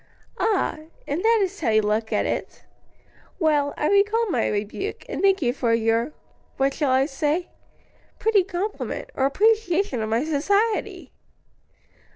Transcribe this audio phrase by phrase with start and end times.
[0.39, 0.79] "Ah!
[1.07, 2.63] and that is how you look at it?
[3.37, 6.11] Well, I recall my rebuke, and thank you for your
[6.57, 7.49] what shall I say
[8.17, 11.11] pretty compliment, or appreciation of my society?"